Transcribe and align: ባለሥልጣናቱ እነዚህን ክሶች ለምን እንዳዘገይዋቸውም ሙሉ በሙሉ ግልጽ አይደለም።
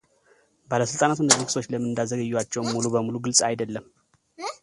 ባለሥልጣናቱ 0.69 1.17
እነዚህን 1.23 1.47
ክሶች 1.49 1.67
ለምን 1.73 1.89
እንዳዘገይዋቸውም 1.89 2.71
ሙሉ 2.75 2.85
በሙሉ 2.95 3.15
ግልጽ 3.27 3.41
አይደለም። 3.49 3.85